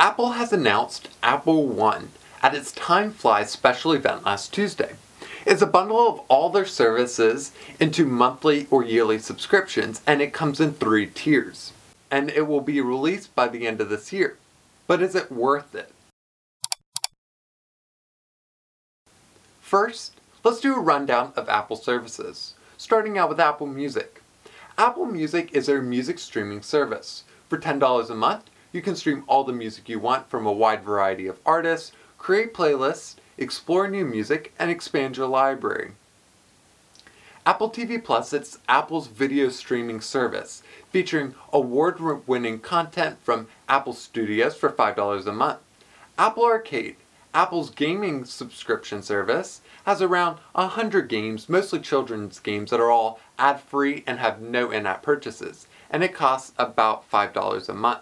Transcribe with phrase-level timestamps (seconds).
[0.00, 2.10] Apple has announced Apple One
[2.40, 4.94] at its Time Flies special event last Tuesday.
[5.44, 10.60] It's a bundle of all their services into monthly or yearly subscriptions, and it comes
[10.60, 11.72] in three tiers.
[12.12, 14.36] And it will be released by the end of this year.
[14.86, 15.92] But is it worth it?
[19.60, 20.12] First,
[20.44, 24.22] let's do a rundown of Apple services, starting out with Apple Music.
[24.78, 27.24] Apple Music is their music streaming service.
[27.48, 30.82] For $10 a month, you can stream all the music you want from a wide
[30.82, 35.92] variety of artists, create playlists, explore new music, and expand your library.
[37.46, 44.54] Apple TV Plus is Apple's video streaming service, featuring award winning content from Apple Studios
[44.54, 45.60] for $5 a month.
[46.18, 46.96] Apple Arcade,
[47.32, 53.60] Apple's gaming subscription service, has around 100 games, mostly children's games, that are all ad
[53.60, 58.00] free and have no in app purchases, and it costs about $5 a month.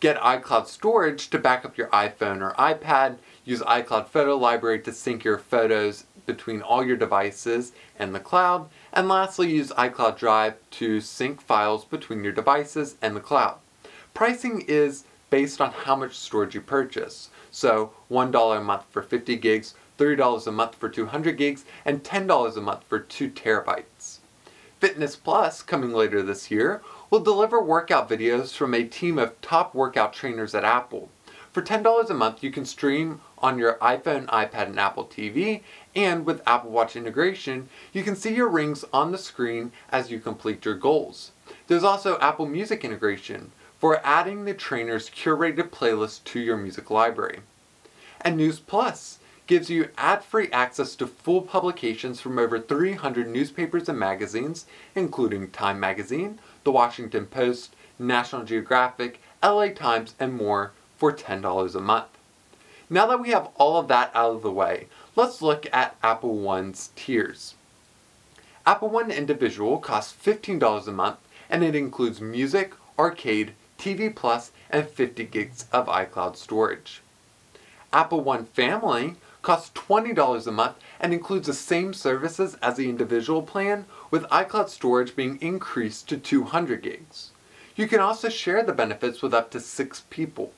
[0.00, 3.18] Get iCloud storage to back up your iPhone or iPad.
[3.44, 8.70] Use iCloud Photo Library to sync your photos between all your devices and the cloud.
[8.94, 13.58] And lastly, use iCloud Drive to sync files between your devices and the cloud.
[14.14, 17.28] Pricing is based on how much storage you purchase.
[17.50, 22.56] So $1 a month for 50 gigs, $30 a month for 200 gigs, and $10
[22.56, 24.20] a month for 2 terabytes.
[24.80, 29.74] Fitness Plus, coming later this year, will deliver workout videos from a team of top
[29.74, 31.10] workout trainers at Apple.
[31.52, 35.62] For $10 a month, you can stream on your iPhone, iPad, and Apple TV,
[35.96, 40.20] and with Apple Watch integration, you can see your rings on the screen as you
[40.20, 41.32] complete your goals.
[41.66, 43.50] There's also Apple Music integration
[43.80, 47.40] for adding the trainer's curated playlist to your music library.
[48.20, 49.18] And News Plus
[49.50, 55.50] gives you ad free access to full publications from over 300 newspapers and magazines, including
[55.50, 62.06] Time Magazine, The Washington Post, National Geographic, LA Times, and more for $10 a month.
[62.88, 66.36] Now that we have all of that out of the way, let's look at Apple
[66.36, 67.56] One's tiers.
[68.64, 71.18] Apple One Individual costs $15 a month
[71.48, 77.02] and it includes music, arcade, TV Plus, and 50 gigs of iCloud storage.
[77.92, 83.42] Apple One Family costs $20 a month and includes the same services as the individual
[83.42, 87.30] plan, with iCloud storage being increased to 200 gigs.
[87.76, 90.52] You can also share the benefits with up to six people.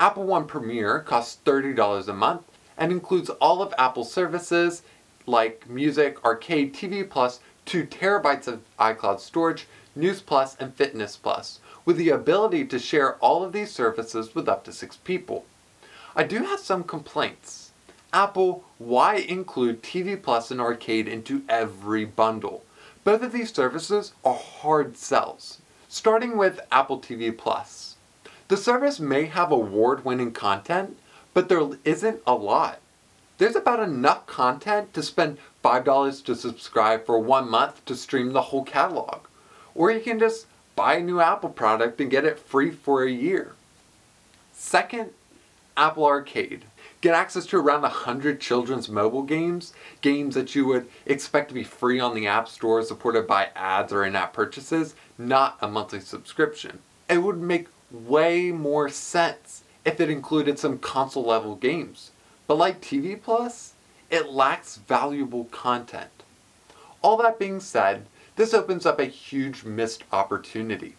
[0.00, 2.42] Apple One Premier costs $30 a month
[2.78, 4.82] and includes all of Apple's services
[5.26, 11.60] like music, arcade, TV Plus, 2 terabytes of iCloud storage, News Plus, and Fitness Plus,
[11.84, 15.44] with the ability to share all of these services with up to six people.
[16.16, 17.61] I do have some complaints.
[18.14, 22.62] Apple, why include TV Plus and Arcade into every bundle?
[23.04, 25.62] Both of these services are hard sells.
[25.88, 27.96] Starting with Apple TV Plus.
[28.48, 30.98] The service may have award winning content,
[31.32, 32.80] but there isn't a lot.
[33.38, 38.42] There's about enough content to spend $5 to subscribe for one month to stream the
[38.42, 39.20] whole catalog.
[39.74, 40.46] Or you can just
[40.76, 43.52] buy a new Apple product and get it free for a year.
[44.52, 45.10] Second,
[45.78, 46.66] Apple Arcade.
[47.02, 51.64] Get access to around 100 children's mobile games, games that you would expect to be
[51.64, 55.98] free on the App Store, supported by ads or in app purchases, not a monthly
[55.98, 56.78] subscription.
[57.08, 62.12] It would make way more sense if it included some console level games.
[62.46, 63.72] But like TV Plus,
[64.08, 66.22] it lacks valuable content.
[67.02, 70.94] All that being said, this opens up a huge missed opportunity.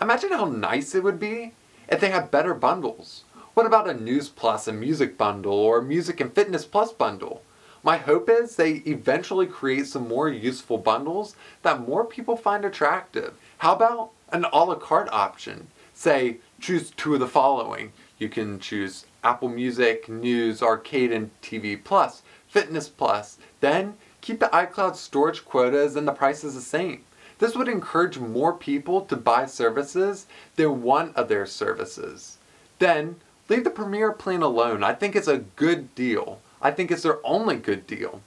[0.00, 1.52] Imagine how nice it would be
[1.90, 3.24] if they had better bundles
[3.56, 7.40] what about a News Plus and Music bundle or Music and Fitness Plus bundle?
[7.82, 13.32] My hope is they eventually create some more useful bundles that more people find attractive.
[13.56, 15.68] How about an a la carte option?
[15.94, 17.94] Say, choose two of the following.
[18.18, 23.38] You can choose Apple Music, News, Arcade, and TV Plus, Fitness Plus.
[23.60, 27.04] Then keep the iCloud storage quotas and the prices the same.
[27.38, 32.36] This would encourage more people to buy services than one of their services.
[32.78, 33.16] Then
[33.48, 34.82] leave the Premier plan alone.
[34.82, 36.40] I think it's a good deal.
[36.60, 38.20] I think it's their only good deal.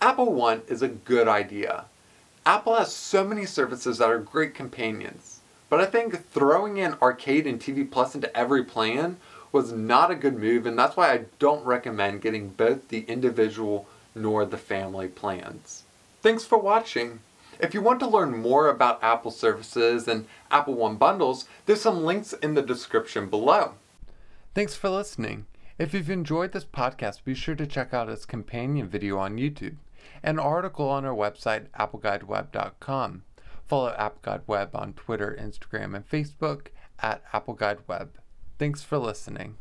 [0.00, 1.84] Apple One is a good idea.
[2.46, 7.46] Apple has so many services that are great companions, but I think throwing in Arcade
[7.46, 9.18] and TV Plus into every plan
[9.52, 13.86] was not a good move, and that's why I don't recommend getting both the individual
[14.14, 15.82] nor the family plans.
[16.22, 17.20] Thanks for watching.
[17.58, 22.04] If you want to learn more about Apple services and Apple One bundles, there's some
[22.04, 23.74] links in the description below.
[24.52, 25.46] Thanks for listening.
[25.78, 29.76] If you've enjoyed this podcast, be sure to check out its companion video on YouTube,
[30.24, 33.22] an article on our website, appleguideweb.com.
[33.68, 36.66] Follow AppleGuideWeb on Twitter, Instagram, and Facebook
[36.98, 38.08] at AppleGuideWeb.
[38.58, 39.56] Thanks for listening.